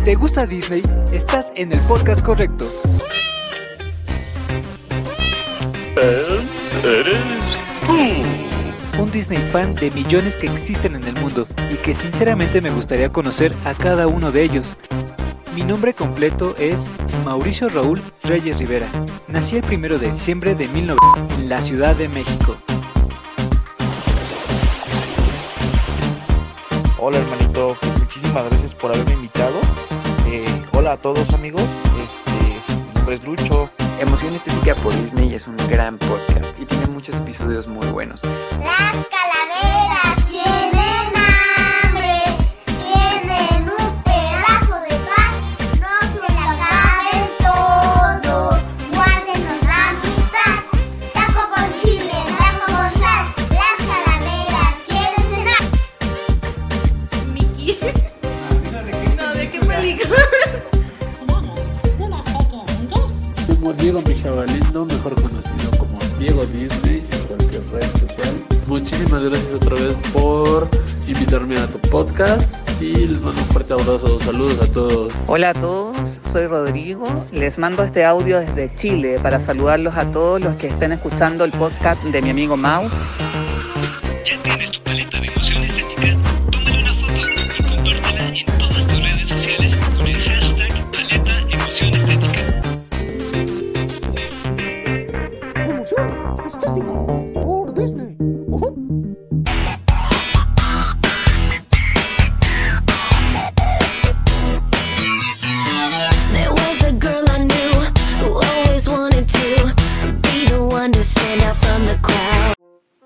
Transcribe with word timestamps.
Si 0.00 0.04
te 0.04 0.14
gusta 0.14 0.46
Disney, 0.46 0.82
estás 1.12 1.52
en 1.56 1.70
el 1.74 1.78
podcast 1.80 2.24
correcto. 2.24 2.64
Un 8.98 9.10
Disney 9.10 9.46
fan 9.50 9.72
de 9.72 9.90
millones 9.90 10.38
que 10.38 10.46
existen 10.46 10.94
en 10.96 11.04
el 11.04 11.20
mundo 11.20 11.46
y 11.70 11.74
que 11.74 11.92
sinceramente 11.92 12.62
me 12.62 12.70
gustaría 12.70 13.12
conocer 13.12 13.52
a 13.66 13.74
cada 13.74 14.06
uno 14.06 14.32
de 14.32 14.42
ellos. 14.42 14.74
Mi 15.54 15.64
nombre 15.64 15.92
completo 15.92 16.54
es 16.58 16.86
Mauricio 17.26 17.68
Raúl 17.68 18.00
Reyes 18.22 18.58
Rivera. 18.58 18.86
Nací 19.28 19.58
el 19.58 19.64
1 19.66 19.98
de 19.98 20.12
diciembre 20.12 20.54
de 20.54 20.66
1900 20.68 21.40
en 21.40 21.48
la 21.50 21.60
Ciudad 21.60 21.94
de 21.94 22.08
México. 22.08 22.56
Hola 26.96 27.18
hermanito, 27.18 27.76
muchísimas 27.98 28.46
gracias 28.46 28.74
por 28.74 28.94
haberme 28.94 29.12
invitado. 29.12 29.60
Hola 30.80 30.92
a 30.92 30.96
todos 30.96 31.28
amigos, 31.34 31.60
este, 31.98 32.72
mi 32.72 32.94
nombre 32.94 33.14
es 33.14 33.22
Lucho. 33.22 33.70
Emoción 34.00 34.34
Estética 34.34 34.74
por 34.76 34.94
Disney 35.02 35.34
es 35.34 35.46
un 35.46 35.54
gran 35.68 35.98
podcast 35.98 36.58
y 36.58 36.64
tiene 36.64 36.86
muchos 36.86 37.16
episodios 37.16 37.66
muy 37.66 37.86
buenos. 37.88 38.22
Las 38.24 38.96
Mejor 64.72 65.20
conocido 65.20 65.68
como 65.78 65.98
Diego 66.20 66.46
Disney 66.46 67.04
en 67.10 67.26
cualquier 67.26 67.60
red 67.72 67.90
social. 67.90 68.34
Muchísimas 68.68 69.24
gracias 69.24 69.54
otra 69.54 69.74
vez 69.74 69.94
por 70.12 70.68
invitarme 71.08 71.58
a 71.58 71.66
tu 71.66 71.80
podcast 71.90 72.70
y 72.80 72.92
les 72.92 73.20
mando 73.20 73.42
un 73.42 73.48
fuerte 73.48 73.72
abrazo. 73.72 74.20
Saludos 74.20 74.60
a 74.62 74.72
todos. 74.72 75.12
Hola 75.26 75.50
a 75.50 75.54
todos, 75.54 75.96
soy 76.32 76.46
Rodrigo. 76.46 77.04
Les 77.32 77.58
mando 77.58 77.82
este 77.82 78.04
audio 78.04 78.38
desde 78.38 78.72
Chile 78.76 79.18
para 79.20 79.44
saludarlos 79.44 79.96
a 79.96 80.06
todos 80.12 80.40
los 80.40 80.54
que 80.54 80.68
estén 80.68 80.92
escuchando 80.92 81.44
el 81.44 81.50
podcast 81.50 82.00
de 82.04 82.22
mi 82.22 82.30
amigo 82.30 82.56
Mau. 82.56 82.84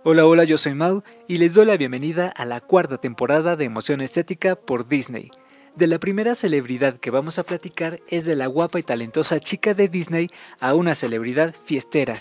Hola, 0.07 0.27
hola, 0.27 0.45
yo 0.45 0.59
soy 0.59 0.75
Mau 0.75 1.03
y 1.27 1.39
les 1.39 1.55
doy 1.55 1.65
la 1.65 1.79
bienvenida 1.79 2.29
a 2.29 2.45
la 2.45 2.61
cuarta 2.61 2.99
temporada 2.99 3.57
de 3.57 3.65
Emoción 3.65 4.03
Estética 4.03 4.55
por 4.55 4.87
Disney. 4.87 5.31
De 5.77 5.87
la 5.87 5.99
primera 5.99 6.35
celebridad 6.35 6.99
que 6.99 7.11
vamos 7.11 7.39
a 7.39 7.43
platicar 7.43 8.01
es 8.09 8.27
de 8.27 8.37
la 8.37 8.47
guapa 8.47 8.79
y 8.79 8.83
talentosa 8.83 9.41
chica 9.41 9.73
de 9.73 9.89
Disney 9.89 10.29
a 10.61 10.75
una 10.75 10.95
celebridad 10.95 11.55
fiestera, 11.65 12.19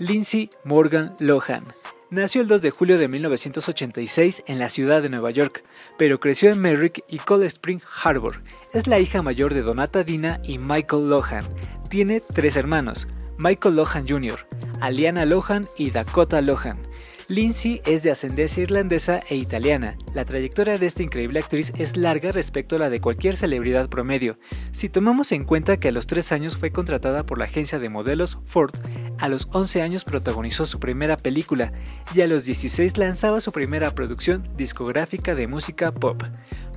Lindsay 0.00 0.50
Morgan 0.64 1.14
Lohan. 1.20 1.62
Nació 2.10 2.42
el 2.42 2.48
2 2.48 2.62
de 2.62 2.72
julio 2.72 2.98
de 2.98 3.06
1986 3.06 4.42
en 4.48 4.58
la 4.58 4.68
ciudad 4.68 5.00
de 5.00 5.10
Nueva 5.10 5.30
York, 5.30 5.62
pero 5.96 6.18
creció 6.18 6.50
en 6.50 6.58
Merrick 6.58 7.04
y 7.08 7.18
Cold 7.18 7.44
Spring 7.44 7.80
Harbor. 8.02 8.42
Es 8.74 8.88
la 8.88 8.98
hija 8.98 9.22
mayor 9.22 9.54
de 9.54 9.62
Donata 9.62 10.02
Dina 10.02 10.40
y 10.42 10.58
Michael 10.58 11.08
Lohan. 11.08 11.44
Tiene 11.88 12.20
tres 12.34 12.56
hermanos, 12.56 13.06
Michael 13.38 13.76
Lohan 13.76 14.08
Jr., 14.08 14.48
Aliana 14.80 15.24
Lohan 15.26 15.64
y 15.78 15.92
Dakota 15.92 16.42
Lohan. 16.42 16.90
Lindsay 17.30 17.80
es 17.86 18.02
de 18.02 18.10
ascendencia 18.10 18.60
irlandesa 18.60 19.20
e 19.28 19.36
italiana. 19.36 19.96
La 20.14 20.24
trayectoria 20.24 20.78
de 20.78 20.86
esta 20.86 21.04
increíble 21.04 21.38
actriz 21.38 21.72
es 21.78 21.96
larga 21.96 22.32
respecto 22.32 22.74
a 22.74 22.80
la 22.80 22.90
de 22.90 23.00
cualquier 23.00 23.36
celebridad 23.36 23.88
promedio. 23.88 24.36
Si 24.72 24.88
tomamos 24.88 25.30
en 25.30 25.44
cuenta 25.44 25.76
que 25.76 25.88
a 25.88 25.92
los 25.92 26.08
3 26.08 26.32
años 26.32 26.56
fue 26.56 26.72
contratada 26.72 27.24
por 27.24 27.38
la 27.38 27.44
agencia 27.44 27.78
de 27.78 27.88
modelos 27.88 28.38
Ford, 28.46 28.74
a 29.18 29.28
los 29.28 29.46
11 29.52 29.80
años 29.80 30.02
protagonizó 30.02 30.66
su 30.66 30.80
primera 30.80 31.16
película 31.16 31.72
y 32.12 32.22
a 32.22 32.26
los 32.26 32.46
16 32.46 32.98
lanzaba 32.98 33.40
su 33.40 33.52
primera 33.52 33.94
producción 33.94 34.48
discográfica 34.56 35.36
de 35.36 35.46
música 35.46 35.92
pop. 35.92 36.24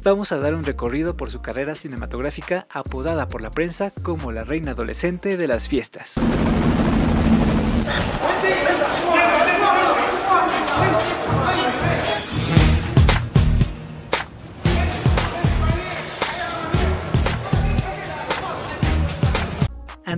Vamos 0.04 0.32
a 0.32 0.38
dar 0.38 0.54
un 0.54 0.66
recorrido 0.66 1.18
por 1.18 1.32
su 1.32 1.42
carrera 1.42 1.74
cinematográfica 1.74 2.68
apodada 2.70 3.28
por 3.28 3.42
la 3.42 3.50
prensa 3.50 3.92
como 4.04 4.32
la 4.32 4.44
reina 4.44 4.74
adolescente 4.74 5.36
de 5.36 5.48
las 5.48 5.68
fiestas. 5.68 6.14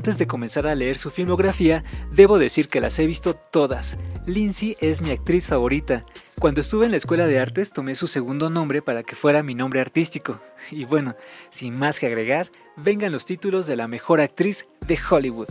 Antes 0.06 0.18
de 0.18 0.28
comenzar 0.28 0.68
a 0.68 0.76
leer 0.76 0.98
su 0.98 1.10
filmografía, 1.10 1.84
debo 2.12 2.38
decir 2.38 2.68
que 2.68 2.82
las 2.82 3.00
he 3.00 3.08
visto 3.08 3.34
todas. 3.34 3.98
Lindsay 4.28 4.76
es 4.80 5.02
mi 5.02 5.10
actriz 5.10 5.48
favorita. 5.48 6.06
Cuando 6.38 6.62
estuve 6.62 6.86
en 6.86 6.92
la 6.92 6.98
escuela 6.98 7.28
de 7.28 7.40
artes 7.40 7.72
tomé 7.72 7.96
su 7.96 8.08
segundo 8.08 8.50
nombre 8.50 8.82
para 8.82 9.04
que 9.04 9.16
fuera 9.16 9.42
mi 9.42 9.56
nombre 9.56 9.80
artístico. 9.80 10.42
Y 10.70 10.86
bueno, 10.86 11.16
sin 11.50 11.76
más 11.76 12.00
que 12.00 12.08
agregar, 12.08 12.52
vengan 12.76 13.14
los 13.14 13.26
títulos 13.26 13.68
de 13.68 13.78
la 13.78 13.88
mejor 13.88 14.22
actriz 14.22 14.68
de 14.86 15.00
Hollywood. 15.10 15.48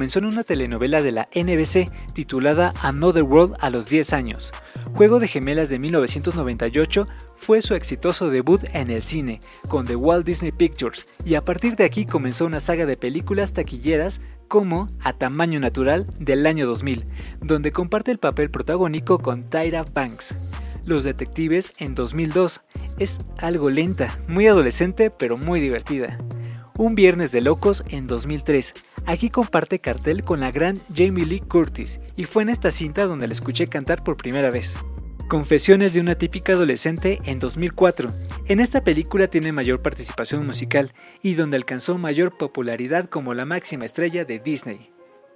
Comenzó 0.00 0.20
en 0.20 0.24
una 0.24 0.44
telenovela 0.44 1.02
de 1.02 1.12
la 1.12 1.28
NBC 1.34 1.92
titulada 2.14 2.72
Another 2.80 3.22
World 3.22 3.56
a 3.60 3.68
los 3.68 3.90
10 3.90 4.14
años. 4.14 4.50
Juego 4.94 5.20
de 5.20 5.28
Gemelas 5.28 5.68
de 5.68 5.78
1998 5.78 7.06
fue 7.36 7.60
su 7.60 7.74
exitoso 7.74 8.30
debut 8.30 8.62
en 8.72 8.90
el 8.90 9.02
cine 9.02 9.40
con 9.68 9.86
The 9.86 9.96
Walt 9.96 10.24
Disney 10.24 10.52
Pictures 10.52 11.06
y 11.22 11.34
a 11.34 11.42
partir 11.42 11.76
de 11.76 11.84
aquí 11.84 12.06
comenzó 12.06 12.46
una 12.46 12.60
saga 12.60 12.86
de 12.86 12.96
películas 12.96 13.52
taquilleras 13.52 14.22
como 14.48 14.88
A 15.04 15.12
Tamaño 15.12 15.60
Natural 15.60 16.06
del 16.18 16.46
año 16.46 16.66
2000, 16.66 17.04
donde 17.42 17.70
comparte 17.70 18.10
el 18.10 18.18
papel 18.18 18.50
protagónico 18.50 19.18
con 19.18 19.50
Tyra 19.50 19.84
Banks. 19.92 20.34
Los 20.86 21.04
Detectives 21.04 21.72
en 21.76 21.94
2002 21.94 22.62
es 22.98 23.18
algo 23.36 23.68
lenta, 23.68 24.18
muy 24.28 24.46
adolescente 24.46 25.10
pero 25.10 25.36
muy 25.36 25.60
divertida. 25.60 26.18
Un 26.80 26.94
Viernes 26.94 27.30
de 27.30 27.42
Locos 27.42 27.84
en 27.90 28.06
2003. 28.06 28.72
Aquí 29.04 29.28
comparte 29.28 29.80
cartel 29.80 30.24
con 30.24 30.40
la 30.40 30.50
gran 30.50 30.78
Jamie 30.96 31.26
Lee 31.26 31.40
Curtis 31.40 32.00
y 32.16 32.24
fue 32.24 32.42
en 32.42 32.48
esta 32.48 32.70
cinta 32.70 33.04
donde 33.04 33.26
la 33.26 33.34
escuché 33.34 33.66
cantar 33.66 34.02
por 34.02 34.16
primera 34.16 34.50
vez. 34.50 34.76
Confesiones 35.28 35.92
de 35.92 36.00
una 36.00 36.14
típica 36.14 36.54
adolescente 36.54 37.18
en 37.26 37.38
2004. 37.38 38.10
En 38.46 38.60
esta 38.60 38.82
película 38.82 39.28
tiene 39.28 39.52
mayor 39.52 39.82
participación 39.82 40.46
musical 40.46 40.94
y 41.22 41.34
donde 41.34 41.58
alcanzó 41.58 41.98
mayor 41.98 42.38
popularidad 42.38 43.10
como 43.10 43.34
la 43.34 43.44
máxima 43.44 43.84
estrella 43.84 44.24
de 44.24 44.38
Disney. 44.38 44.90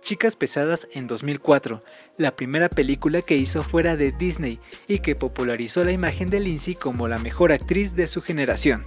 Chicas 0.04 0.36
Pesadas 0.36 0.86
en 0.92 1.06
2004, 1.06 1.82
la 2.18 2.36
primera 2.36 2.68
película 2.68 3.22
que 3.22 3.38
hizo 3.38 3.62
fuera 3.62 3.96
de 3.96 4.12
Disney 4.12 4.60
y 4.86 4.98
que 4.98 5.14
popularizó 5.14 5.82
la 5.82 5.92
imagen 5.92 6.28
de 6.28 6.40
Lindsay 6.40 6.74
como 6.74 7.08
la 7.08 7.18
mejor 7.18 7.52
actriz 7.52 7.96
de 7.96 8.06
su 8.06 8.20
generación. 8.20 8.84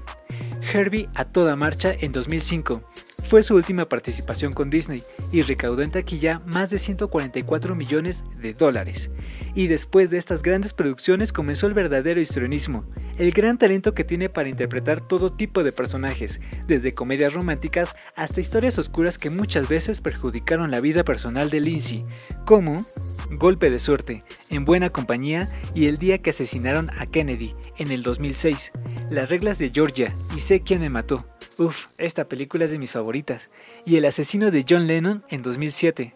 Herbie 0.71 1.09
a 1.15 1.25
toda 1.25 1.55
marcha 1.55 1.91
en 1.91 2.11
2005, 2.11 2.83
Fue 3.27 3.43
su 3.43 3.55
última 3.55 3.89
participación 3.89 4.53
con 4.53 4.69
Disney 4.69 5.03
y 5.33 5.41
recaudó 5.41 5.81
en 5.81 5.91
taquilla 5.91 6.41
más 6.45 6.69
de 6.69 6.79
144 6.79 7.75
millones 7.75 8.23
de 8.41 8.53
dólares. 8.53 9.09
Y 9.53 9.67
después 9.67 10.09
de 10.09 10.17
estas 10.17 10.41
grandes 10.41 10.71
producciones 10.71 11.33
comenzó 11.33 11.67
el 11.67 11.73
verdadero 11.73 12.21
histrionismo, 12.21 12.85
el 13.17 13.31
gran 13.31 13.57
talento 13.57 13.93
que 13.93 14.05
tiene 14.05 14.29
para 14.29 14.47
interpretar 14.47 15.05
todo 15.05 15.33
tipo 15.33 15.61
de 15.61 15.73
personajes, 15.73 16.39
desde 16.67 16.93
comedias 16.93 17.33
románticas 17.33 17.95
hasta 18.15 18.39
historias 18.39 18.79
oscuras 18.79 19.17
que 19.17 19.29
muchas 19.29 19.67
veces 19.67 19.99
perjudicaron 19.99 20.71
la 20.71 20.79
vida 20.79 21.03
personal 21.03 21.49
de 21.49 21.59
Lindsay, 21.59 22.05
como 22.45 22.85
Golpe 23.29 23.69
de 23.69 23.79
suerte, 23.79 24.23
En 24.49 24.63
buena 24.63 24.89
compañía 24.89 25.49
y 25.75 25.87
El 25.87 25.97
día 25.97 26.19
que 26.19 26.29
asesinaron 26.29 26.91
a 26.97 27.07
Kennedy, 27.07 27.55
en 27.77 27.91
el 27.91 28.03
2006, 28.03 28.71
Las 29.09 29.29
reglas 29.29 29.57
de 29.57 29.69
Georgia 29.69 30.13
y 30.33 30.39
Sé 30.39 30.61
quién 30.61 30.79
me 30.79 30.89
mató. 30.89 31.36
Uf, 31.57 31.87
esta 31.97 32.29
película 32.29 32.65
es 32.65 32.71
de 32.71 32.79
mis 32.79 32.91
favoritas. 32.91 33.49
Y 33.85 33.95
El 33.95 34.05
asesino 34.05 34.51
de 34.51 34.65
John 34.67 34.87
Lennon 34.87 35.23
en 35.29 35.41
2007, 35.41 36.15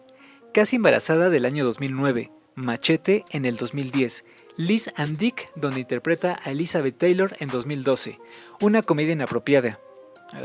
Casi 0.54 0.76
embarazada 0.76 1.30
del 1.30 1.46
año 1.46 1.64
2009, 1.64 2.30
Machete 2.54 3.24
en 3.30 3.46
el 3.46 3.56
2010, 3.56 4.24
Liz 4.58 4.90
and 4.96 5.16
Dick 5.16 5.48
donde 5.56 5.80
interpreta 5.80 6.38
a 6.44 6.50
Elizabeth 6.50 6.98
Taylor 6.98 7.34
en 7.40 7.48
2012, 7.48 8.18
una 8.60 8.82
comedia 8.82 9.14
inapropiada. 9.14 9.80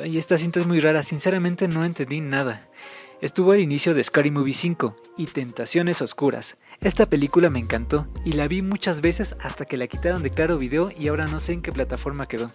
Y 0.06 0.18
esta 0.18 0.38
cinta 0.38 0.62
es 0.62 0.66
muy 0.66 0.80
rara, 0.80 1.04
sinceramente 1.04 1.68
no 1.68 1.84
entendí 1.84 2.22
nada. 2.22 2.70
Estuvo 3.20 3.54
al 3.54 3.62
inicio 3.62 3.96
de 3.96 4.04
Scary 4.04 4.30
Movie 4.30 4.54
5 4.54 4.96
y 5.18 5.26
Tentaciones 5.26 6.04
Oscuras. 6.04 6.56
Esta 6.82 7.08
película 7.08 7.50
me 7.50 7.58
encantó 7.58 8.08
y 8.24 8.34
la 8.34 8.48
vi 8.48 8.62
muchas 8.62 9.02
veces 9.02 9.36
hasta 9.42 9.66
que 9.66 9.76
la 9.76 9.88
quitaron 9.88 10.22
de 10.22 10.30
Claro 10.30 10.60
Video 10.60 10.92
y 10.92 11.08
ahora 11.08 11.26
no 11.26 11.40
sé 11.40 11.54
en 11.54 11.64
qué 11.64 11.72
plataforma 11.72 12.28
quedó. 12.28 12.52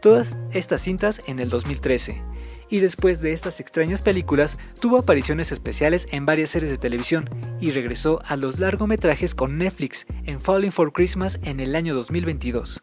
Todas 0.00 0.38
estas 0.52 0.80
cintas 0.80 1.28
en 1.28 1.38
el 1.38 1.50
2013. 1.50 2.22
Y 2.70 2.80
después 2.80 3.20
de 3.20 3.34
estas 3.34 3.60
extrañas 3.60 4.00
películas, 4.00 4.56
tuvo 4.80 4.96
apariciones 4.96 5.52
especiales 5.52 6.06
en 6.12 6.24
varias 6.24 6.48
series 6.48 6.70
de 6.70 6.78
televisión 6.78 7.28
y 7.60 7.72
regresó 7.72 8.22
a 8.24 8.36
los 8.36 8.58
largometrajes 8.58 9.34
con 9.34 9.58
Netflix 9.58 10.06
en 10.24 10.40
Falling 10.40 10.72
for 10.72 10.94
Christmas 10.94 11.38
en 11.42 11.60
el 11.60 11.76
año 11.76 11.94
2022. 11.94 12.80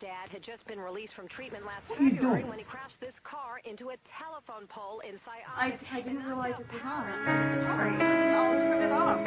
Dad 0.00 0.28
had 0.30 0.42
just 0.42 0.64
been 0.66 0.78
released 0.78 1.12
from 1.14 1.26
treatment 1.26 1.64
last 1.66 1.88
February 1.88 2.44
when 2.44 2.58
he 2.58 2.64
crashed 2.64 3.00
this 3.00 3.14
car 3.24 3.60
into 3.64 3.90
a 3.90 3.96
telephone 4.06 4.68
pole 4.68 5.00
in 5.00 5.18
I, 5.56 5.70
Sion. 5.70 5.88
I 5.90 6.00
didn't 6.00 6.24
realize 6.24 6.54
it 6.60 6.72
was 6.72 6.82
on. 6.84 7.04
I'm 7.26 7.58
sorry. 7.66 7.94
I'll 7.98 8.54
turn 8.60 8.82
it 8.82 8.92
off. 8.92 9.18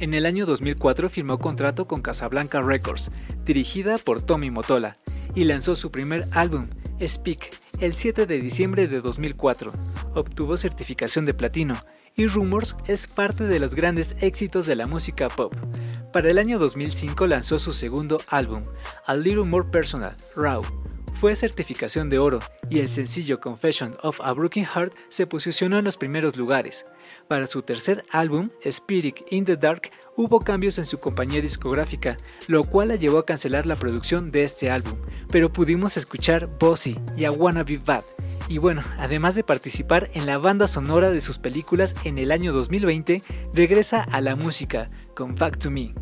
En 0.00 0.14
el 0.14 0.26
año 0.26 0.44
2004 0.44 1.08
firmó 1.08 1.38
contrato 1.38 1.86
con 1.86 2.02
Casablanca 2.02 2.60
Records, 2.60 3.12
dirigida 3.44 3.98
por 3.98 4.22
Tommy 4.22 4.50
Motola, 4.50 4.98
y 5.36 5.44
lanzó 5.44 5.76
su 5.76 5.92
primer 5.92 6.24
álbum, 6.32 6.68
Speak, 7.00 7.56
el 7.80 7.94
7 7.94 8.26
de 8.26 8.40
diciembre 8.40 8.88
de 8.88 9.00
2004. 9.00 9.72
Obtuvo 10.14 10.56
certificación 10.56 11.26
de 11.26 11.34
platino, 11.34 11.74
y 12.18 12.26
Rumors 12.26 12.76
es 12.88 13.06
parte 13.06 13.44
de 13.44 13.60
los 13.60 13.76
grandes 13.76 14.16
éxitos 14.20 14.66
de 14.66 14.74
la 14.74 14.86
música 14.86 15.28
pop. 15.28 15.54
Para 16.12 16.30
el 16.30 16.38
año 16.38 16.58
2005 16.58 17.28
lanzó 17.28 17.60
su 17.60 17.72
segundo 17.72 18.20
álbum, 18.28 18.62
A 19.06 19.14
Little 19.14 19.44
More 19.44 19.68
Personal, 19.70 20.16
Raw. 20.34 20.64
Fue 21.20 21.36
certificación 21.36 22.10
de 22.10 22.18
oro 22.18 22.40
y 22.68 22.80
el 22.80 22.88
sencillo 22.88 23.40
Confession 23.40 23.96
of 24.02 24.20
a 24.20 24.32
Broken 24.32 24.64
Heart 24.66 24.94
se 25.10 25.28
posicionó 25.28 25.78
en 25.78 25.84
los 25.84 25.96
primeros 25.96 26.36
lugares. 26.36 26.86
Para 27.28 27.46
su 27.46 27.62
tercer 27.62 28.04
álbum, 28.10 28.50
Spirit 28.64 29.20
in 29.30 29.44
the 29.44 29.56
Dark, 29.56 29.90
hubo 30.16 30.40
cambios 30.40 30.78
en 30.78 30.86
su 30.86 30.98
compañía 30.98 31.40
discográfica, 31.40 32.16
lo 32.48 32.64
cual 32.64 32.88
la 32.88 32.96
llevó 32.96 33.18
a 33.18 33.26
cancelar 33.26 33.64
la 33.64 33.76
producción 33.76 34.32
de 34.32 34.42
este 34.42 34.72
álbum, 34.72 34.98
pero 35.30 35.52
pudimos 35.52 35.96
escuchar 35.96 36.48
Bossy 36.58 36.98
y 37.16 37.24
I 37.24 37.28
Wanna 37.28 37.62
Be 37.62 37.78
Bad. 37.78 38.02
Y 38.48 38.58
bueno, 38.58 38.82
además 38.98 39.34
de 39.34 39.44
participar 39.44 40.08
en 40.14 40.26
la 40.26 40.38
banda 40.38 40.66
sonora 40.66 41.10
de 41.10 41.20
sus 41.20 41.38
películas 41.38 41.94
en 42.04 42.18
el 42.18 42.32
año 42.32 42.52
2020, 42.52 43.22
regresa 43.52 44.02
a 44.02 44.20
la 44.20 44.36
música 44.36 44.90
con 45.14 45.34
Back 45.34 45.58
to 45.58 45.70
Me. 45.70 45.94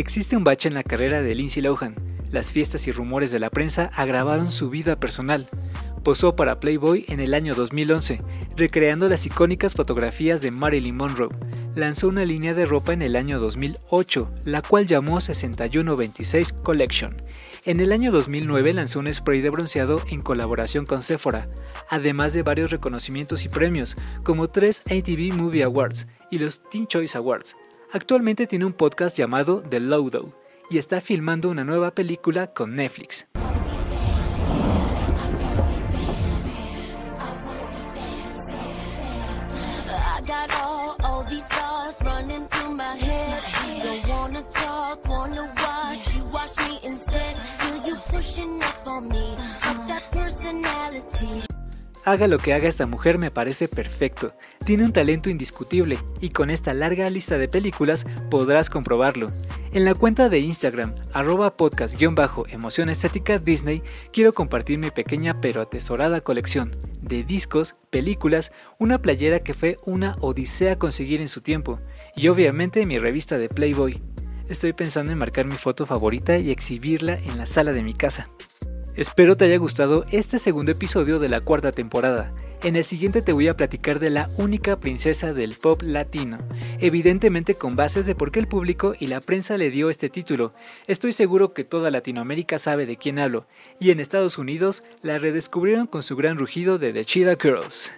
Existe 0.00 0.34
un 0.34 0.44
bache 0.44 0.66
en 0.66 0.72
la 0.72 0.82
carrera 0.82 1.20
de 1.20 1.34
Lindsay 1.34 1.62
Lohan. 1.62 1.94
Las 2.30 2.52
fiestas 2.52 2.86
y 2.86 2.90
rumores 2.90 3.30
de 3.32 3.38
la 3.38 3.50
prensa 3.50 3.90
agravaron 3.94 4.50
su 4.50 4.70
vida 4.70 4.98
personal. 4.98 5.46
Posó 6.02 6.34
para 6.34 6.58
Playboy 6.58 7.04
en 7.08 7.20
el 7.20 7.34
año 7.34 7.54
2011, 7.54 8.22
recreando 8.56 9.10
las 9.10 9.26
icónicas 9.26 9.74
fotografías 9.74 10.40
de 10.40 10.52
Marilyn 10.52 10.96
Monroe. 10.96 11.28
Lanzó 11.74 12.08
una 12.08 12.24
línea 12.24 12.54
de 12.54 12.64
ropa 12.64 12.94
en 12.94 13.02
el 13.02 13.14
año 13.14 13.38
2008, 13.38 14.32
la 14.46 14.62
cual 14.62 14.86
llamó 14.86 15.20
6126 15.20 16.54
Collection. 16.54 17.20
En 17.66 17.80
el 17.80 17.92
año 17.92 18.10
2009 18.10 18.72
lanzó 18.72 19.00
un 19.00 19.12
spray 19.12 19.42
de 19.42 19.50
bronceado 19.50 20.00
en 20.08 20.22
colaboración 20.22 20.86
con 20.86 21.02
Sephora, 21.02 21.50
además 21.90 22.32
de 22.32 22.42
varios 22.42 22.70
reconocimientos 22.70 23.44
y 23.44 23.50
premios, 23.50 23.96
como 24.22 24.48
tres 24.48 24.80
ATV 24.86 25.34
Movie 25.36 25.62
Awards 25.62 26.06
y 26.30 26.38
los 26.38 26.62
Teen 26.70 26.86
Choice 26.86 27.18
Awards. 27.18 27.54
Actualmente 27.92 28.46
tiene 28.46 28.66
un 28.66 28.72
podcast 28.72 29.16
llamado 29.18 29.62
The 29.68 29.80
Lowdow 29.80 30.32
y 30.70 30.78
está 30.78 31.00
filmando 31.00 31.50
una 31.50 31.64
nueva 31.64 31.90
película 31.92 32.46
con 32.46 32.76
Netflix. 32.76 33.26
Haga 52.06 52.28
lo 52.28 52.38
que 52.38 52.54
haga 52.54 52.66
esta 52.66 52.86
mujer 52.86 53.18
me 53.18 53.30
parece 53.30 53.68
perfecto. 53.68 54.34
Tiene 54.64 54.84
un 54.84 54.92
talento 54.92 55.28
indiscutible 55.28 55.98
y 56.20 56.30
con 56.30 56.48
esta 56.48 56.72
larga 56.72 57.10
lista 57.10 57.36
de 57.36 57.46
películas 57.46 58.06
podrás 58.30 58.70
comprobarlo. 58.70 59.30
En 59.72 59.84
la 59.84 59.94
cuenta 59.94 60.30
de 60.30 60.38
Instagram, 60.38 60.94
arroba 61.12 61.56
podcast-emoción 61.58 62.88
estética 62.88 63.38
Disney, 63.38 63.82
quiero 64.12 64.32
compartir 64.32 64.78
mi 64.78 64.90
pequeña 64.90 65.42
pero 65.42 65.60
atesorada 65.60 66.22
colección 66.22 66.76
de 67.02 67.22
discos, 67.22 67.76
películas, 67.90 68.50
una 68.78 69.02
playera 69.02 69.40
que 69.40 69.52
fue 69.52 69.78
una 69.84 70.16
odisea 70.20 70.78
conseguir 70.78 71.20
en 71.20 71.28
su 71.28 71.42
tiempo 71.42 71.80
y 72.16 72.28
obviamente 72.28 72.86
mi 72.86 72.98
revista 72.98 73.36
de 73.36 73.50
Playboy. 73.50 74.02
Estoy 74.48 74.72
pensando 74.72 75.12
en 75.12 75.18
marcar 75.18 75.44
mi 75.44 75.56
foto 75.56 75.84
favorita 75.84 76.38
y 76.38 76.50
exhibirla 76.50 77.18
en 77.18 77.36
la 77.36 77.46
sala 77.46 77.72
de 77.72 77.82
mi 77.82 77.92
casa. 77.92 78.30
Espero 79.00 79.34
te 79.34 79.46
haya 79.46 79.56
gustado 79.56 80.04
este 80.10 80.38
segundo 80.38 80.72
episodio 80.72 81.18
de 81.18 81.30
la 81.30 81.40
cuarta 81.40 81.72
temporada. 81.72 82.34
En 82.62 82.76
el 82.76 82.84
siguiente 82.84 83.22
te 83.22 83.32
voy 83.32 83.48
a 83.48 83.56
platicar 83.56 83.98
de 83.98 84.10
la 84.10 84.28
única 84.36 84.76
princesa 84.78 85.32
del 85.32 85.54
pop 85.56 85.80
latino, 85.80 86.36
evidentemente 86.80 87.54
con 87.54 87.76
bases 87.76 88.04
de 88.04 88.14
por 88.14 88.30
qué 88.30 88.40
el 88.40 88.46
público 88.46 88.92
y 88.98 89.06
la 89.06 89.22
prensa 89.22 89.56
le 89.56 89.70
dio 89.70 89.88
este 89.88 90.10
título. 90.10 90.52
Estoy 90.86 91.14
seguro 91.14 91.54
que 91.54 91.64
toda 91.64 91.90
Latinoamérica 91.90 92.58
sabe 92.58 92.84
de 92.84 92.96
quién 92.96 93.18
hablo, 93.18 93.46
y 93.78 93.90
en 93.90 94.00
Estados 94.00 94.36
Unidos 94.36 94.82
la 95.00 95.18
redescubrieron 95.18 95.86
con 95.86 96.02
su 96.02 96.14
gran 96.14 96.36
rugido 96.36 96.76
de 96.76 96.92
The 96.92 97.06
Cheetah 97.06 97.36
Girls. 97.40 97.94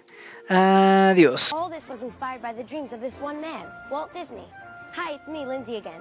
Adiós. 0.48 1.52
All 1.52 1.68
this 1.68 1.88
was 1.88 2.04
inspired 2.04 2.40
by 2.40 2.54
the 2.54 2.62
dreams 2.62 2.92
of 2.92 3.00
this 3.00 3.16
one 3.20 3.40
man, 3.40 3.66
Walt 3.90 4.12
Disney. 4.12 4.46
Hi, 4.94 5.16
it's 5.16 5.26
me, 5.26 5.44
Lindsay 5.44 5.78
again. 5.78 6.00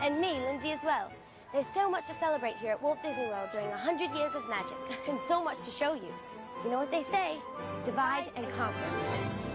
And 0.00 0.18
me, 0.18 0.40
Lindsay 0.44 0.72
as 0.72 0.82
well. 0.82 1.21
There's 1.52 1.66
so 1.66 1.90
much 1.90 2.06
to 2.06 2.14
celebrate 2.14 2.56
here 2.56 2.70
at 2.72 2.82
Walt 2.82 3.02
Disney 3.02 3.26
World 3.26 3.50
during 3.52 3.68
100 3.68 4.10
years 4.12 4.34
of 4.34 4.48
magic, 4.48 4.76
and 5.08 5.18
so 5.28 5.44
much 5.44 5.60
to 5.64 5.70
show 5.70 5.92
you. 5.92 6.08
You 6.64 6.70
know 6.70 6.78
what 6.78 6.90
they 6.90 7.02
say? 7.02 7.36
Divide 7.84 8.30
and 8.36 8.48
conquer. 8.52 9.51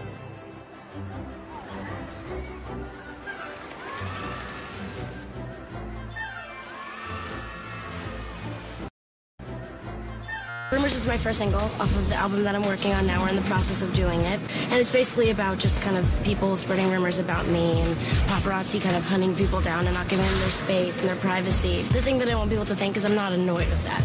Rumors 10.88 11.00
is 11.00 11.06
my 11.06 11.18
first 11.18 11.38
single 11.38 11.60
off 11.60 11.94
of 11.94 12.08
the 12.08 12.14
album 12.14 12.44
that 12.44 12.54
I'm 12.54 12.62
working 12.62 12.94
on 12.94 13.06
now. 13.06 13.20
We're 13.20 13.28
in 13.28 13.36
the 13.36 13.42
process 13.42 13.82
of 13.82 13.92
doing 13.94 14.22
it. 14.22 14.40
And 14.70 14.72
it's 14.72 14.90
basically 14.90 15.28
about 15.28 15.58
just 15.58 15.82
kind 15.82 15.98
of 15.98 16.06
people 16.24 16.56
spreading 16.56 16.90
rumors 16.90 17.18
about 17.18 17.46
me 17.46 17.82
and 17.82 17.94
paparazzi 18.26 18.80
kind 18.80 18.96
of 18.96 19.04
hunting 19.04 19.36
people 19.36 19.60
down 19.60 19.84
and 19.84 19.92
not 19.92 20.08
giving 20.08 20.24
them 20.24 20.38
their 20.38 20.50
space 20.50 21.00
and 21.00 21.06
their 21.10 21.16
privacy. 21.16 21.82
The 21.92 22.00
thing 22.00 22.16
that 22.20 22.28
I 22.30 22.34
want 22.36 22.48
people 22.48 22.64
to 22.64 22.74
think 22.74 22.96
is 22.96 23.04
I'm 23.04 23.14
not 23.14 23.34
annoyed 23.34 23.68
with 23.68 23.84
that. 23.84 24.02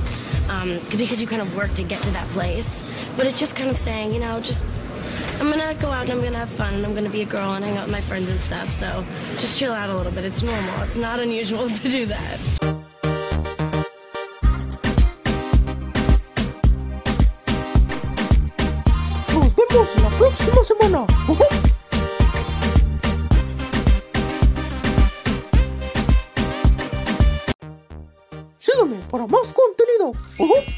Um, 0.50 0.82
because 0.90 1.22
you 1.22 1.28
kind 1.28 1.42
of 1.42 1.56
work 1.56 1.74
to 1.76 1.84
get 1.84 2.04
to 2.04 2.12
that 2.12 2.28
place. 2.32 2.86
But 3.16 3.28
it's 3.28 3.40
just 3.40 3.56
kind 3.56 3.70
of 3.70 3.78
saying, 3.78 4.12
you 4.12 4.20
know, 4.20 4.42
just 4.42 4.66
I'm 5.40 5.50
gonna 5.50 5.76
go 5.76 5.90
out 5.90 6.04
and 6.04 6.12
I'm 6.12 6.22
gonna 6.22 6.38
have 6.38 6.50
fun 6.50 6.74
and 6.74 6.86
I'm 6.86 6.94
gonna 6.94 7.10
be 7.10 7.22
a 7.22 7.26
girl 7.26 7.54
and 7.54 7.64
hang 7.64 7.78
out 7.78 7.86
with 7.86 7.94
my 7.94 8.02
friends 8.02 8.30
and 8.30 8.42
stuff. 8.42 8.68
So 8.68 9.06
just 9.38 9.58
chill 9.58 9.72
out 9.72 9.90
a 9.90 9.96
little 9.96 10.12
bit. 10.12 10.26
It's 10.26 10.44
normal. 10.44 10.82
It's 10.82 10.98
not 10.98 11.22
unusual 11.22 11.70
to 11.80 11.90
do 11.90 12.08
that. 12.08 12.63
Ujú. 21.28 21.44
Sígueme 28.58 28.96
para 29.12 29.28
más 29.28 29.48
contenido. 29.54 30.12
Ujú. 30.40 30.73